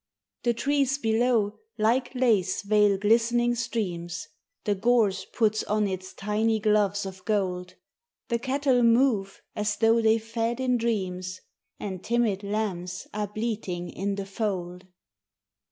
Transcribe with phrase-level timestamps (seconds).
[0.41, 4.27] The trees below like lace veil glistening streams,
[4.63, 7.75] The gorse puts on its tiny gloves of gold,
[8.29, 11.41] The cattle move as though they fed in dreams,
[11.79, 14.87] And timid lambs are bleating in the fold.